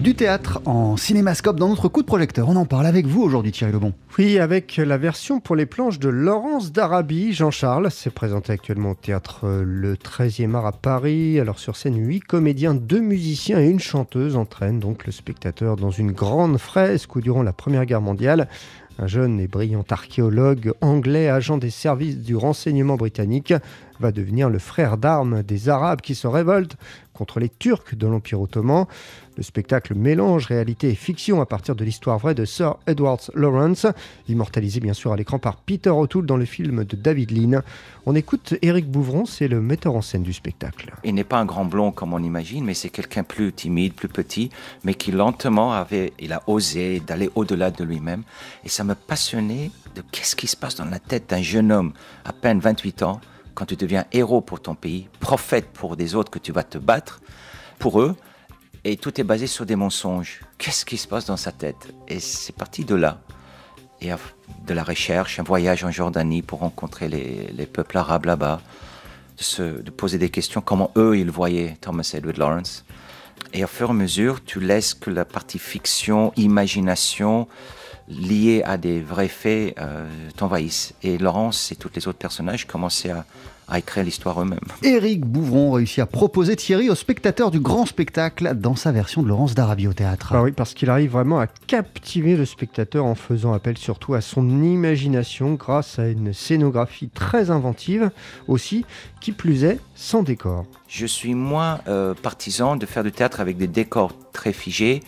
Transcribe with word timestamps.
du 0.00 0.14
théâtre 0.14 0.62
en 0.64 0.96
cinémascope 0.96 1.58
dans 1.58 1.68
notre 1.68 1.88
coup 1.88 2.00
de 2.00 2.06
projecteur. 2.06 2.48
On 2.48 2.56
en 2.56 2.64
parle 2.64 2.86
avec 2.86 3.06
vous 3.06 3.22
aujourd'hui 3.22 3.52
Thierry 3.52 3.72
Lebon. 3.72 3.92
Oui, 4.18 4.38
avec 4.38 4.78
la 4.78 4.96
version 4.96 5.40
pour 5.40 5.56
les 5.56 5.66
planches 5.66 5.98
de 5.98 6.08
Laurence 6.08 6.72
d'Arabie, 6.72 7.34
Jean-Charles. 7.34 7.90
C'est 7.90 8.10
présenté 8.10 8.52
actuellement 8.52 8.92
au 8.92 8.94
théâtre 8.94 9.40
euh, 9.44 9.62
Le 9.62 9.96
13e 9.96 10.54
art 10.54 10.64
à 10.64 10.72
Paris. 10.72 11.38
Alors 11.38 11.58
sur 11.58 11.76
scène, 11.76 11.98
huit 11.98 12.20
comédiens, 12.20 12.74
deux 12.74 13.00
musiciens 13.00 13.60
et 13.60 13.68
une 13.68 13.80
chanteuse 13.80 14.36
entraînent 14.36 14.80
donc 14.80 15.04
le 15.04 15.12
spectateur 15.12 15.76
dans 15.76 15.90
une 15.90 16.12
grande 16.12 16.56
fresque 16.56 17.16
où 17.16 17.20
durant 17.20 17.42
la 17.42 17.52
Première 17.52 17.84
Guerre 17.84 18.00
mondiale, 18.00 18.48
un 18.98 19.06
jeune 19.06 19.40
et 19.40 19.46
brillant 19.46 19.84
archéologue 19.88 20.72
anglais, 20.80 21.28
agent 21.28 21.58
des 21.58 21.70
services 21.70 22.18
du 22.18 22.36
renseignement 22.36 22.96
britannique, 22.96 23.54
va 24.00 24.12
devenir 24.12 24.48
le 24.48 24.58
frère 24.58 24.96
d'armes 24.96 25.42
des 25.42 25.68
Arabes 25.68 26.00
qui 26.00 26.14
se 26.14 26.26
révoltent 26.26 26.76
contre 27.12 27.38
les 27.38 27.50
Turcs 27.50 27.94
de 27.94 28.06
l'Empire 28.06 28.40
ottoman. 28.40 28.86
Le 29.36 29.42
spectacle 29.42 29.94
mélange 29.94 30.46
réalité 30.46 30.88
et 30.88 30.94
fiction 30.94 31.40
à 31.40 31.46
partir 31.46 31.74
de 31.74 31.84
l'histoire 31.84 32.18
vraie 32.18 32.34
de 32.34 32.44
Sir 32.44 32.76
Edward 32.86 33.20
Lawrence, 33.34 33.86
immortalisé 34.28 34.80
bien 34.80 34.92
sûr 34.94 35.12
à 35.12 35.16
l'écran 35.16 35.38
par 35.38 35.56
Peter 35.56 35.90
O'Toole 35.90 36.26
dans 36.26 36.36
le 36.36 36.44
film 36.46 36.84
de 36.84 36.96
David 36.96 37.30
Lean. 37.30 37.60
On 38.06 38.14
écoute 38.14 38.54
Éric 38.62 38.90
Bouvron, 38.90 39.26
c'est 39.26 39.48
le 39.48 39.60
metteur 39.60 39.94
en 39.94 40.02
scène 40.02 40.22
du 40.22 40.32
spectacle. 40.32 40.92
Il 41.04 41.14
n'est 41.14 41.24
pas 41.24 41.38
un 41.38 41.44
grand 41.44 41.66
blond 41.66 41.92
comme 41.92 42.14
on 42.14 42.22
imagine, 42.22 42.64
mais 42.64 42.74
c'est 42.74 42.88
quelqu'un 42.88 43.22
plus 43.22 43.52
timide, 43.52 43.94
plus 43.94 44.08
petit, 44.08 44.50
mais 44.84 44.94
qui 44.94 45.12
lentement 45.12 45.72
avait, 45.72 46.12
il 46.18 46.32
a 46.32 46.42
osé 46.46 47.00
d'aller 47.00 47.30
au-delà 47.34 47.70
de 47.70 47.84
lui-même. 47.84 48.22
Et 48.64 48.68
ça 48.68 48.82
passionnait 48.94 49.70
de 49.94 50.02
qu'est-ce 50.12 50.36
qui 50.36 50.46
se 50.46 50.56
passe 50.56 50.76
dans 50.76 50.84
la 50.84 50.98
tête 50.98 51.30
d'un 51.30 51.42
jeune 51.42 51.72
homme 51.72 51.92
à 52.24 52.32
peine 52.32 52.60
28 52.60 53.02
ans 53.02 53.20
quand 53.54 53.66
tu 53.66 53.76
deviens 53.76 54.06
héros 54.12 54.40
pour 54.40 54.60
ton 54.60 54.74
pays, 54.74 55.08
prophète 55.18 55.68
pour 55.72 55.96
des 55.96 56.14
autres 56.14 56.30
que 56.30 56.38
tu 56.38 56.52
vas 56.52 56.62
te 56.62 56.78
battre 56.78 57.20
pour 57.78 58.00
eux, 58.00 58.16
et 58.84 58.96
tout 58.96 59.20
est 59.20 59.24
basé 59.24 59.46
sur 59.46 59.66
des 59.66 59.76
mensonges. 59.76 60.40
Qu'est-ce 60.58 60.84
qui 60.84 60.96
se 60.96 61.06
passe 61.06 61.26
dans 61.26 61.36
sa 61.36 61.52
tête? 61.52 61.92
Et 62.08 62.20
c'est 62.20 62.54
parti 62.54 62.84
de 62.84 62.94
là. 62.94 63.20
Et 64.00 64.10
de 64.66 64.74
la 64.74 64.82
recherche, 64.82 65.38
un 65.38 65.42
voyage 65.42 65.84
en 65.84 65.90
Jordanie 65.90 66.40
pour 66.40 66.60
rencontrer 66.60 67.08
les, 67.08 67.66
peuples 67.66 67.98
arabes 67.98 68.24
là-bas, 68.24 68.62
de, 69.58 69.82
de, 69.82 69.90
poser 69.90 70.16
des 70.16 70.30
questions, 70.30 70.62
comment 70.62 70.90
eux 70.96 71.18
ils 71.18 71.30
voyaient 71.30 71.76
Thomas 71.82 72.10
Edward 72.14 72.38
Lawrence. 72.38 72.86
Et 73.52 73.62
au 73.64 73.66
fur 73.66 73.88
et 73.88 73.90
à 73.90 73.94
mesure, 73.94 74.42
tu 74.42 74.60
laisses 74.60 74.94
que 74.94 75.10
la 75.10 75.26
partie 75.26 75.58
fiction, 75.58 76.32
imagination, 76.36 77.46
liés 78.10 78.62
à 78.64 78.76
des 78.76 79.00
vrais 79.00 79.28
faits 79.28 79.74
euh, 79.78 80.08
t'envahissent. 80.36 80.94
Et 81.02 81.18
Laurence 81.18 81.72
et 81.72 81.76
tous 81.76 81.90
les 81.94 82.08
autres 82.08 82.18
personnages 82.18 82.66
commençaient 82.66 83.12
à, 83.12 83.24
écrire 83.78 84.02
l'histoire 84.02 84.42
eux-mêmes. 84.42 84.58
Éric 84.82 85.24
Bouvron 85.24 85.70
réussit 85.70 86.00
à 86.00 86.06
proposer 86.06 86.56
Thierry 86.56 86.90
au 86.90 86.96
spectateur 86.96 87.52
du 87.52 87.60
grand 87.60 87.86
spectacle 87.86 88.52
dans 88.56 88.74
sa 88.74 88.90
version 88.90 89.22
de 89.22 89.28
Laurence 89.28 89.54
d'Arabie 89.54 89.86
au 89.86 89.92
théâtre. 89.92 90.32
Ah 90.34 90.42
oui, 90.42 90.50
parce 90.50 90.74
qu'il 90.74 90.90
arrive 90.90 91.12
vraiment 91.12 91.38
à 91.38 91.46
captiver 91.46 92.36
le 92.36 92.46
spectateur 92.46 93.04
en 93.04 93.14
faisant 93.14 93.52
appel 93.52 93.78
surtout 93.78 94.14
à 94.14 94.20
son 94.20 94.64
imagination 94.64 95.54
grâce 95.54 96.00
à 96.00 96.08
une 96.08 96.32
scénographie 96.32 97.10
très 97.10 97.52
inventive 97.52 98.10
aussi, 98.48 98.84
qui 99.20 99.30
plus 99.30 99.62
est 99.62 99.78
sans 99.94 100.24
décor. 100.24 100.64
Je 100.88 101.06
suis 101.06 101.34
moins 101.34 101.78
euh, 101.86 102.14
partisan 102.14 102.74
de 102.74 102.86
faire 102.86 103.04
du 103.04 103.12
théâtre 103.12 103.38
avec 103.38 103.56
des 103.56 103.68
décors 103.68 104.10
très 104.32 104.52
figés 104.52 105.00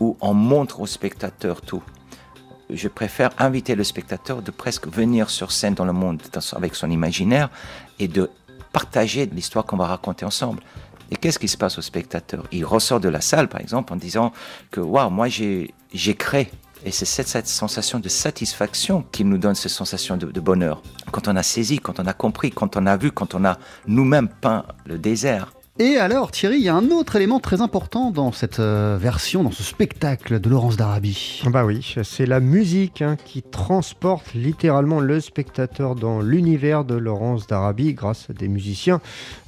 où 0.00 0.18
on 0.20 0.34
montre 0.34 0.80
au 0.80 0.86
spectateur 0.86 1.62
tout 1.62 1.82
je 2.74 2.88
préfère 2.88 3.30
inviter 3.38 3.74
le 3.74 3.84
spectateur 3.84 4.42
de 4.42 4.50
presque 4.50 4.86
venir 4.88 5.30
sur 5.30 5.52
scène 5.52 5.74
dans 5.74 5.84
le 5.84 5.92
monde 5.92 6.22
avec 6.52 6.74
son 6.74 6.90
imaginaire 6.90 7.50
et 7.98 8.08
de 8.08 8.30
partager 8.72 9.26
l'histoire 9.26 9.64
qu'on 9.64 9.76
va 9.76 9.86
raconter 9.86 10.24
ensemble. 10.24 10.62
Et 11.10 11.16
qu'est-ce 11.16 11.38
qui 11.38 11.48
se 11.48 11.58
passe 11.58 11.76
au 11.78 11.82
spectateur? 11.82 12.44
Il 12.52 12.64
ressort 12.64 12.98
de 12.98 13.08
la 13.08 13.20
salle, 13.20 13.48
par 13.48 13.60
exemple, 13.60 13.92
en 13.92 13.96
disant 13.96 14.32
que, 14.70 14.80
waouh, 14.80 15.10
moi 15.10 15.28
j'ai 15.28 16.14
créé. 16.16 16.50
Et 16.84 16.90
c'est 16.90 17.04
cette, 17.04 17.46
sensation 17.46 18.00
de 18.00 18.08
satisfaction 18.08 19.04
qui 19.12 19.24
nous 19.24 19.38
donne 19.38 19.54
cette 19.54 19.70
sensation 19.70 20.16
de, 20.16 20.26
de, 20.26 20.40
bonheur. 20.40 20.82
Quand 21.12 21.28
on 21.28 21.36
a 21.36 21.42
saisi, 21.42 21.78
quand 21.78 22.00
on 22.00 22.06
a 22.06 22.12
compris, 22.12 22.50
quand 22.50 22.76
on 22.76 22.86
a 22.86 22.96
vu, 22.96 23.12
quand 23.12 23.34
on 23.34 23.44
a 23.44 23.58
nous-mêmes 23.86 24.28
peint 24.28 24.64
le 24.84 24.98
désert. 24.98 25.52
Et 25.78 25.96
alors, 25.96 26.30
Thierry, 26.30 26.56
il 26.56 26.64
y 26.64 26.68
a 26.68 26.74
un 26.74 26.90
autre 26.90 27.16
élément 27.16 27.40
très 27.40 27.62
important 27.62 28.10
dans 28.10 28.30
cette 28.30 28.60
euh, 28.60 28.98
version, 29.00 29.42
dans 29.42 29.50
ce 29.50 29.62
spectacle 29.62 30.38
de 30.38 30.50
Laurence 30.50 30.76
d'Arabie. 30.76 31.40
Bah 31.46 31.64
oui, 31.64 31.94
c'est 32.04 32.26
la 32.26 32.40
musique 32.40 33.00
hein, 33.00 33.16
qui 33.16 33.42
transporte 33.42 34.34
littéralement 34.34 35.00
le 35.00 35.18
spectateur 35.18 35.94
dans 35.94 36.20
l'univers 36.20 36.84
de 36.84 36.94
Laurence 36.94 37.46
d'Arabie 37.46 37.94
grâce 37.94 38.28
à 38.28 38.34
des 38.34 38.48
musiciens 38.48 39.00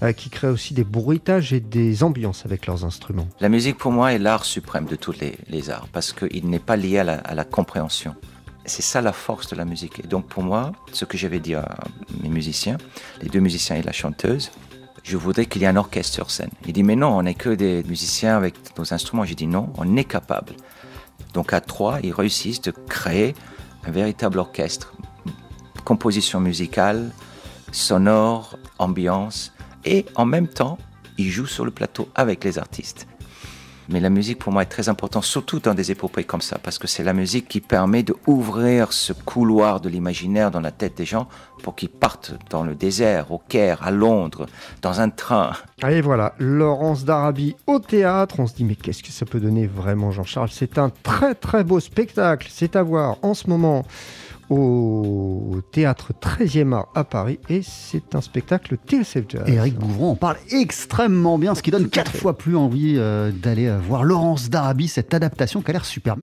euh, 0.03 0.13
qui 0.13 0.31
créent 0.31 0.49
aussi 0.49 0.73
des 0.73 0.83
bruitages 0.83 1.53
et 1.53 1.61
des 1.61 2.03
ambiances 2.03 2.47
avec 2.47 2.67
leurs 2.67 2.87
instruments. 2.87 3.29
La 3.41 3.51
musique, 3.51 3.77
pour 3.77 3.93
moi, 3.93 4.15
est 4.15 4.19
l'art 4.19 4.47
suprême 4.47 4.87
de 4.87 4.97
tous 4.97 5.15
les, 5.21 5.71
arts 5.71 5.89
parce 5.93 6.15
qu'il 6.15 6.49
n'est 6.49 6.59
pas 6.59 6.77
lié 6.77 7.01
à 7.01 7.05
la, 7.05 7.15
à 7.17 7.35
la 7.35 7.45
compréhension. 7.45 8.15
C'est 8.65 8.83
ça 8.83 9.03
la 9.03 9.13
force 9.13 9.49
de 9.51 9.57
la 9.57 9.67
musique. 9.67 10.01
Et 10.03 10.07
donc 10.07 10.27
pour 10.27 10.43
moi, 10.43 10.73
ce 10.91 11.05
que 11.05 11.19
j'avais 11.19 11.39
dit 11.39 11.55
à 11.55 11.69
mes 12.23 12.31
musiciens, 12.31 12.79
les 13.21 13.29
deux 13.29 13.41
musiciens 13.41 13.77
et 13.77 13.83
la 13.83 13.93
chanteuse, 13.93 14.51
je 15.05 15.19
voudrais 15.19 15.45
qu'il 15.45 15.61
y 15.63 15.67
ait 15.67 15.69
un 15.69 15.77
orchestre 15.77 16.15
sur 16.15 16.31
scène. 16.31 16.51
Il 16.67 16.73
dit, 16.73 16.83
mais 16.83 16.97
non, 16.97 17.17
on 17.17 17.23
n'est 17.23 17.35
que 17.35 17.51
des 17.51 17.85
musiciens 17.85 18.37
avec 18.37 18.55
nos 18.79 18.93
instruments. 18.93 19.25
J'ai 19.25 19.35
dit, 19.35 19.47
non, 19.47 19.71
on 19.77 19.97
est 19.97 20.05
capable. 20.05 20.55
Donc 21.35 21.53
à 21.53 21.61
trois, 21.61 21.99
ils 22.03 22.13
réussissent 22.13 22.63
de 22.63 22.71
créer 22.71 23.35
un 23.85 23.91
véritable 23.91 24.39
orchestre. 24.39 24.95
Composition 25.85 26.41
musicale, 26.41 27.13
sonore, 27.71 28.57
ambiance, 28.79 29.53
et 29.85 30.07
en 30.15 30.25
même 30.25 30.49
temps, 30.49 30.79
ils 31.19 31.31
jouent 31.31 31.47
sur 31.47 31.67
le 31.67 31.71
plateau 31.71 32.09
avec 32.15 32.43
les 32.43 32.59
artistes. 32.59 33.07
Mais 33.89 34.01
la 34.01 34.11
musique, 34.11 34.39
pour 34.39 34.53
moi, 34.53 34.63
est 34.63 34.67
très 34.67 34.89
importante, 34.89 35.25
surtout 35.25 35.61
dans 35.61 35.75
des 35.75 35.91
épopées 35.91 36.25
comme 36.25 36.41
ça, 36.41 36.59
parce 36.59 36.79
que 36.79 36.87
c'est 36.87 37.03
la 37.03 37.13
musique 37.13 37.49
qui 37.49 37.61
permet 37.61 38.03
d'ouvrir 38.03 38.93
ce 38.93 39.13
couloir 39.13 39.81
de 39.81 39.89
l'imaginaire 39.89 40.51
dans 40.51 40.61
la 40.61 40.71
tête 40.71 40.97
des 40.97 41.05
gens 41.05 41.29
pour 41.63 41.75
qu'ils 41.75 41.89
partent 41.89 42.35
dans 42.51 42.63
le 42.63 42.75
désert, 42.75 43.33
au 43.33 43.39
Caire, 43.39 43.83
à 43.83 43.91
Londres, 43.91 44.47
dans 44.83 45.01
un 45.01 45.11
train. 45.11 45.53
Et 45.89 46.01
voilà, 46.01 46.35
Laurence 46.39 47.05
d'Arabie 47.05 47.57
au 47.67 47.79
théâtre. 47.79 48.37
On 48.39 48.47
se 48.47 48.55
dit, 48.55 48.65
mais 48.65 48.77
qu'est-ce 48.77 49.03
que 49.03 49.11
ça 49.11 49.27
peut 49.27 49.41
donner 49.41 49.67
vraiment, 49.67 50.11
Jean-Charles? 50.11 50.51
C'est 50.51 50.79
un 50.79 50.91
très 51.03 51.35
très 51.35 51.65
beau 51.65 51.81
spectacle. 51.81 52.49
C'est 52.51 52.77
à 52.77 52.83
voir 52.83 53.17
en 53.23 53.35
ce 53.35 53.49
moment 53.49 53.85
au 54.51 55.61
théâtre 55.73 56.13
13e 56.21 56.73
art 56.73 56.89
à 56.95 57.05
Paris 57.05 57.39
et 57.49 57.63
c'est 57.63 58.15
un 58.15 58.21
spectacle 58.21 58.77
TSF 58.87 59.25
Jazz. 59.29 59.45
Eric 59.47 59.77
Bouvron 59.77 60.13
en 60.13 60.17
parle 60.17 60.37
extrêmement 60.51 61.39
bien, 61.39 61.55
ce 61.55 61.63
qui 61.63 61.71
donne 61.71 61.89
quatre 61.89 62.13
fois 62.13 62.37
plus 62.37 62.57
envie 62.57 62.95
euh, 62.97 63.31
d'aller 63.31 63.67
euh, 63.67 63.79
voir 63.79 64.05
Laurence 64.05 64.51
d'Arabie, 64.51 64.89
cette 64.89 65.15
adaptation 65.15 65.63
qui 65.63 65.71
a 65.71 65.73
l'air 65.73 65.85
superbe. 65.85 66.21